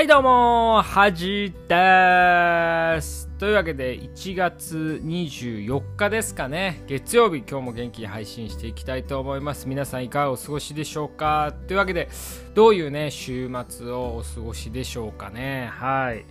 [0.00, 3.28] はいどうも、はじです。
[3.38, 6.82] というわけで、1月24日ですかね。
[6.86, 9.68] 月曜日、今日も元気に配信していきたいと思います。
[9.68, 11.52] 皆さんいかがお過ごしでしょうか？
[11.68, 12.08] というわけで、
[12.54, 15.68] どういうね、週末をお過ごしでしょうかね。
[15.70, 16.24] はい。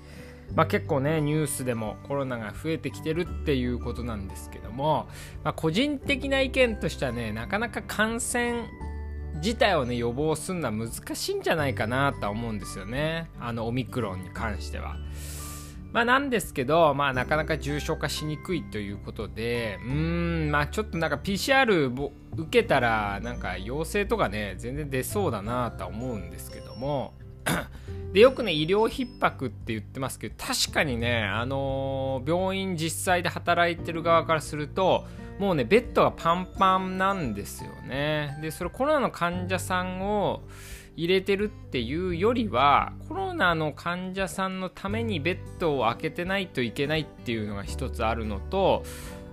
[0.55, 5.07] まあ、結構ね、ニュースでもコロナが増えてきてるっていうことなんですけども、
[5.43, 8.63] まあ、個人的な意見としてはね、なかなか感染
[9.35, 14.97] 自体をね予防するのは難しいんじゃないかなとは思うんですよねあのオミクロンに関しては。
[15.91, 21.89] まあなんですけど、まあなかなか重症化しにくいということで、うーん、まあちょっとなんか PCR
[22.37, 27.13] 受けたら、なんか陽性とかね、全然出そうだなとは思うんですけども、
[28.13, 35.07] で、よくね、医療逼迫って言ってますけど、確かにね、あのー、病院実際で働いてる側からすると、
[35.39, 38.37] もうねベッドがパンパンなんですよね。
[38.41, 40.41] でそれコロナの患者さんを
[40.97, 48.83] 入れてるっていうよりはコロナの患者さんのためにベッドを開けてないといけないっていうのが一つあるのと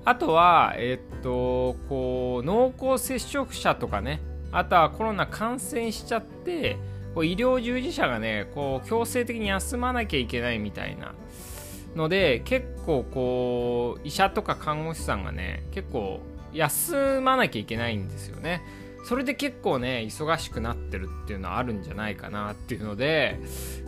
[0.05, 4.21] あとはえっとこう濃厚接触者とかね
[4.53, 6.77] あとはコロナ感染しちゃって
[7.17, 11.15] こう医療従事者がねこう強制的に休まなきゃいけないみたいな
[11.97, 16.21] ので結構こう医者とか看護師さんがね結構
[16.53, 18.63] 休まなきゃいけないんですよね。
[19.05, 23.39] それで結構ね忙しくなってるっていうのはあるんじゃないかなっていうので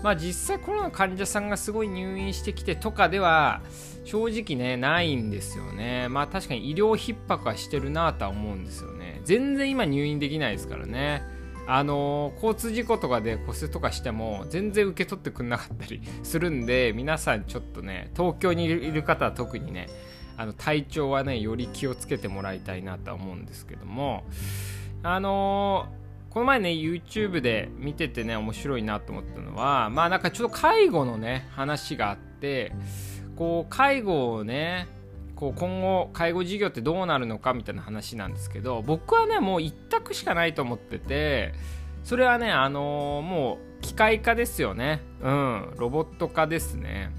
[0.00, 3.60] まあ実際コロナ患者さんがすごい入院してきてとかでは
[4.04, 6.08] 正直ねないんですよね。
[6.08, 9.20] まあ確かに医療逼迫はしてるなとは思うんですよね。
[9.24, 11.22] 全然今入院できないですからね。
[11.70, 19.86] あの交通事故とかで骨折とかしても全然受け取ってくれなかったりするんで 皆さんちょっとね東京にいる方は特にね
[20.38, 24.24] あの体調はねより気をつけてもらいたいなとは思うんですけども
[25.02, 32.72] あのー、この前ね YouTube で見ててね面白いなと思ったのはまあなんかちょっと介護のね話があって
[33.36, 34.88] こう介護をね
[35.38, 41.54] こう今後介護事業ってどうなるのかみたいな話なんですけど僕はねもう一択しかないと思ってて
[42.02, 45.00] それはねあのー、もう機械化ですよね。
[45.22, 47.12] うんロボット化ですね。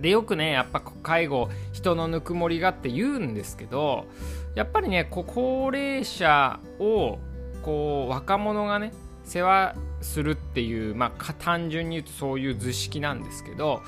[0.00, 4.06] でよくねやっぱ介護人のぬくもりがって言うんですけど
[4.54, 7.18] やっぱりねこ高齢者を
[7.62, 8.92] こう若者がね
[9.24, 13.82] 世話するっていうまあ単純に言うとそういう図式なんですけど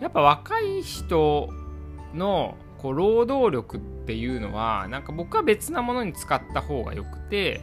[0.00, 1.48] やっぱ若い人
[2.14, 7.60] のこう労働力っていうのはなんか僕は別なものに使った方がよくて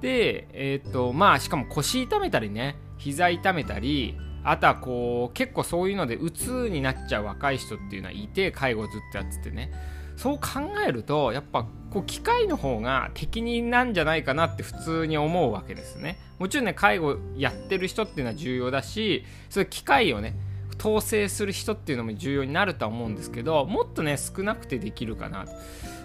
[0.00, 9.72] でえっ、ー、とまあしかも腰痛めたりね膝痛めたりあとはこう結構そういうのでうつになっちゃう若い人っていうのはいて介護ずっとやっててね。
[10.16, 16.18] そう考えるとやっぱこう機械の方が適任なんじゃないかなって普通に思うわけですね。
[16.40, 20.34] もちろんね介護やってる人っていうのは重要だしそういう機械をね
[20.78, 25.46] 統制する人っていうのも重要になるとは思うんですけどもっとね少なくてできるかな。
[25.46, 25.52] と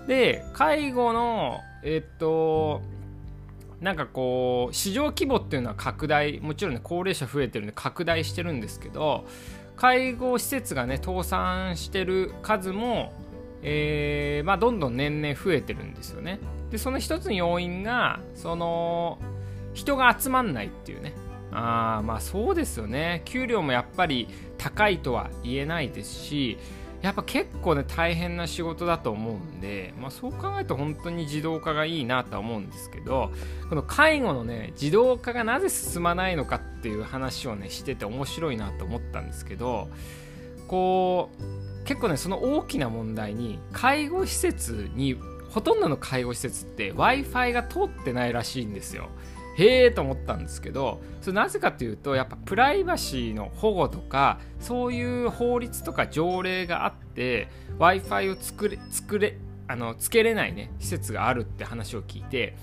[0.07, 2.81] で介護のえっと
[3.81, 9.25] なんかこう市場規模っていうのは拡大もちろんね高齢者増えてるんで拡大してるんですけど
[9.75, 13.12] 介護施設がね倒産してる数も、
[13.62, 16.39] えーまあ、どんどん年々増えてるんですよね。
[16.72, 19.17] でその一つの要因がその
[19.73, 21.13] 人が集まんないっていうね。
[21.51, 23.22] あまあそうですよね。
[23.25, 24.28] 給料もやっぱり
[24.63, 26.57] 高いとは言えないですし
[27.01, 33.34] やっぱ結構ね大変な仕事だと思うんで、まあ、そう考えると本当に自動化がいいなとは思うんですけど
[33.68, 39.90] この介護のね自動化がなぜ進まないのかっていう話をねしてて面白いなと思ったんですけど
[40.69, 45.18] こう結構ねその大きな問題に介護施設に
[45.50, 49.09] ほとんどの介護施設って w i f i が通ってないらしいんですよ。
[49.55, 57.47] へえと思ったんですけどそれなぜかというとやっぱプライバシーの保護とかそういう法律とか条例があって
[57.77, 59.37] w i f i を作れ作れ
[59.67, 62.55] あのつけれないね施設があるって話を聞いて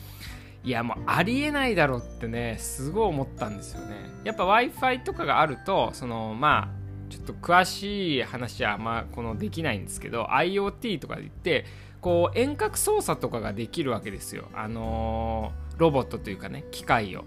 [0.62, 3.96] いやもうありえないだろってねすごい思ったんですよね。
[4.24, 11.64] やっぱ w i f i とかがあるとそのまあちょっと詳しい話はまあこのできないんですけど IoT とかで言って
[12.00, 14.48] こう遠隔操作とかができるわけですよ。
[14.54, 17.24] あのーロボットというかね機械を。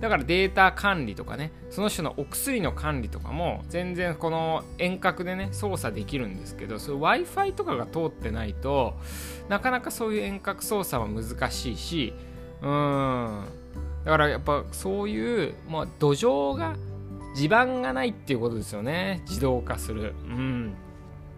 [0.00, 8.94] だからデータ管理とかねその人のお薬の管理とかも全然この遠隔でね操作できるんですけど w i f i とかが通ってないと
[9.48, 12.14] なかなかそういう遠隔操作は難しいし
[12.62, 13.44] うん。
[14.04, 16.76] だからやっぱそういう、まあ、土壌が
[17.34, 19.22] 地盤がないっていうことですよね。
[19.28, 20.14] 自動化する。
[20.24, 20.74] うん。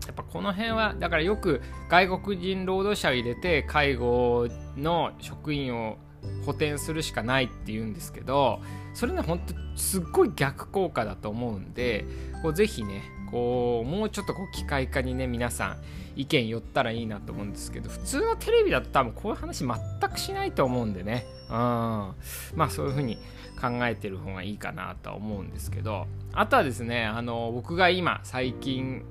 [0.09, 1.61] やっぱこの辺はだからよく
[1.91, 5.99] 外国人労働者を入れて介護の職員を
[6.45, 8.61] 補填するしかないって言うんですけど
[8.95, 12.07] それねほんとすっごい逆効果だと思うんで
[12.43, 15.77] こうぜひねこうもうちょっとこう機械化にね皆さん
[16.17, 19.79] 意見寄ったらいいなと思うんですけど普通のテレビだと多分こういう話全
[20.11, 21.27] くしないと思うんでね。
[21.49, 21.55] うん。
[21.55, 22.15] ま
[22.59, 23.17] あそういう風に
[23.61, 26.07] 考えてる方がいいかなとは思うんですけど。
[26.33, 29.05] あとはですねあの僕が今最近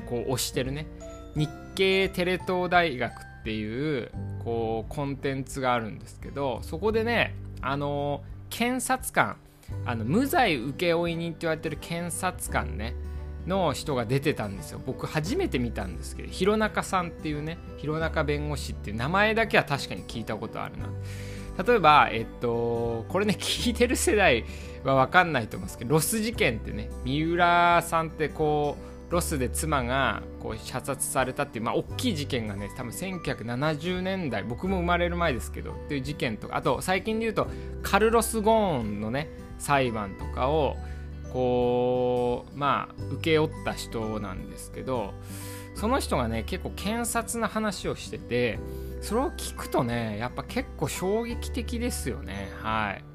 [0.00, 0.86] こう推してるね。
[1.34, 4.10] 日経テレ東大学っていう
[4.44, 9.36] こうコンテンツがあるんですけどそこでねあの検察官
[9.84, 12.94] あの無罪請負人って言われてる検察官ね
[13.46, 14.80] の人が出てたんですよ。
[14.86, 20.88] 僕初めて見たんですけど弘中さんっていうね弘中弁護士っていう名前だけは確かに聞いたことあるな。
[21.62, 24.44] 例えばえっとこれね聞いてる世代
[24.84, 37.46] は分かんないと思うんですけどロス事件ってね三浦さんってこうロスで妻がこう射殺されたっていう、まあ、大きい事件がね多分1970年代僕も生まれる前ですけどっていう事件とかあと最近で言うと
[37.82, 40.76] カルロス・ゴーンのね裁判とかを
[41.32, 45.14] こうまあ請け負った人なんですけど
[45.74, 48.58] その人がね結構検察の話をしてて
[49.00, 52.50] それを聞くとねやっぱ結構衝撃的ですよね。
[52.62, 53.13] はい。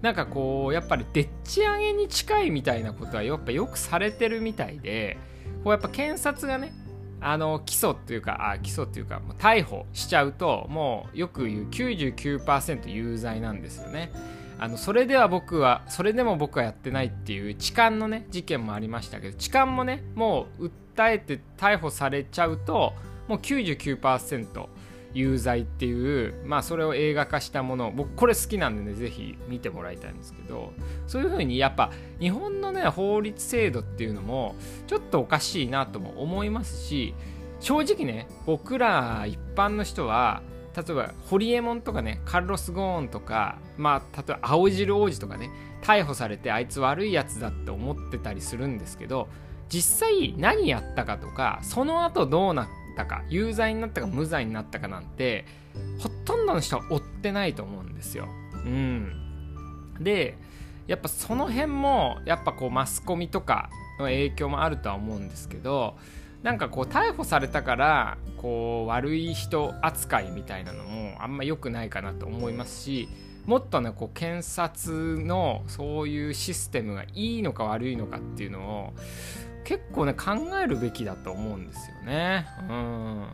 [0.00, 5.18] なんかこうやっぱりでっち上げに近いみたいなことはやっぱよくされてるみたいで
[5.64, 6.72] こうやっぱ検察がね
[7.20, 14.12] あの起訴っていうかあ起訴っていうかもう逮捕しちゃうともうよく言う99%有罪なんですよね。
[14.58, 22.92] あのそれでは僕はそれでも僕はやってないっていう痴漢のね事件もありましたけど痴漢もねもう訴えて逮捕されちゃうと
[23.26, 24.68] もう99%
[25.14, 30.72] 有罪っていうまあそれを映画化したもの僕これ好きなんでね是非見てもらいたいんですけど
[31.06, 34.54] そういう風にやっぱ日本のね法律制度っていうのも
[34.86, 37.14] ちょっとおかしいなとも思いますし
[37.60, 40.42] 正直ね僕ら一般の人は
[40.74, 45.50] 例えばホリエモンとかねカルロス・ゴーンとかまあ例えば青汁王子とかね
[45.82, 49.28] 逮捕されてあいつ悪いやつだって思ってたりするんですけど
[49.68, 55.44] 実際何やったかとかその後どうなったか有罪になったか無罪になったかなんて
[55.98, 58.28] ほとんどの人は追ってないと思うんですよ。
[58.64, 59.12] うん、
[60.00, 60.36] で
[60.86, 65.96] やっぱその辺もやっぱこうマスコミとかの影響もあるとは思うんですけど
[66.42, 73.08] なんかこう逮捕されたからこう悪い人扱いみたいなのもあんま良くないかなと思いますし
[73.46, 78.92] もっとねこう検察のそういうシステムがいいのか悪いのかっていうのを
[79.64, 80.32] 結構ね考
[80.62, 82.46] えるべきだと思うんですよね。
[82.68, 83.26] うん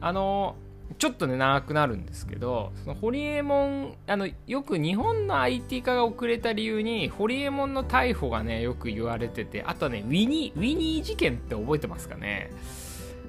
[0.00, 0.56] あの
[0.96, 12.50] ちょっとね長くなるんですけどそのホリエモンあのよく日本の IT 化が遅れた理由にホリエモンの逮捕がねよく言われててあとはねウィニーウィニー事件って覚えてますかね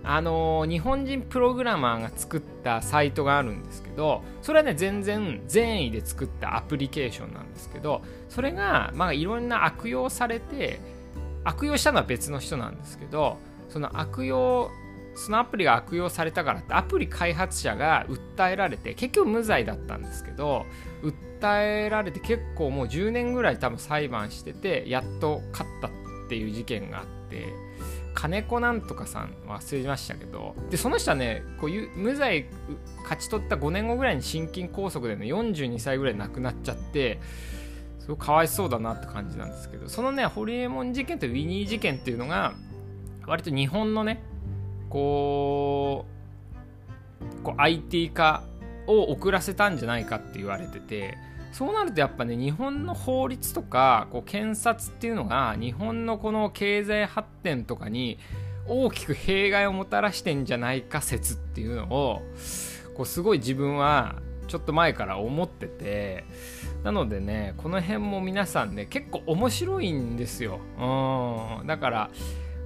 [0.04, 10.80] あの日本人プログラマーが作ったサイトがあるんですけどそれはね全然善意で作ったアプリケーションなんですけどそれがまあいろんな悪用されて
[11.50, 13.38] 悪用したのは別の人なんですけど
[13.70, 14.70] その悪用
[15.16, 20.66] そのアプリが悪用されたからってアプリ開発者が訴えられて結局無罪だったんですけど
[21.42, 25.92] 訴えられて結構もう10年ぐらい多分裁判しててやっと勝ったっ
[26.30, 27.48] ていう事件があって
[28.14, 32.46] 金子なんとかさん忘れましたけどでその人はねこう無罪
[33.04, 37.20] 勝ち取った5年後ぐらいに心筋梗塞でね42歳ぐらい亡くなっちゃって
[38.10, 42.54] すごいかわいそうだなって感じなんですけどそのねホリエモン事件とウィニー事件っていうのが
[43.28, 44.24] 割と日本のね
[44.90, 46.06] こ
[47.22, 48.44] うこう IT 化
[48.88, 51.18] を遅らせたんじゃないかって言われてて
[51.52, 58.18] そうなるとやっぱね日本の法律とかこう検察っていうのが日本のこの経済発展とかに
[58.68, 62.22] 大きく弊害をもたらしてんじゃないか説っていうのを
[62.96, 64.16] こうすごい自分は
[64.50, 66.26] ちょっと前から思ってて
[66.84, 70.60] なのでねこの辺も皆さんね結構面白いんですよ。
[70.78, 71.68] うん。
[71.68, 72.10] だから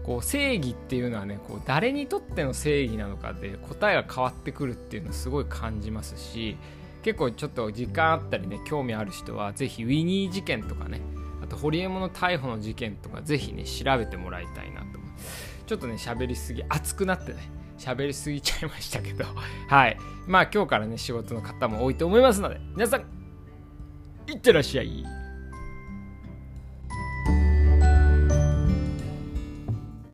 [0.04, 6.58] こう正義っていうのはねこう誰にとっての正義なのかで答えが変わってくるっていうのすごい感じますし
[7.04, 11.02] 結構ちょっと時間あったりね興味ある人はぜひウィニー事件とかね
[11.44, 15.04] あとホリエモンの逮捕の事件とかぜひね調べてもらいたいなと。
[15.66, 17.63] ちょっとね喋りすぎ熱くなってね。
[17.78, 19.26] 喋りすぎちゃいましたけど。
[19.70, 19.98] はい。
[20.28, 23.02] まあ今日からね仕事の方も多いと思いますので皆さん
[24.32, 25.23] いってらっしゃい。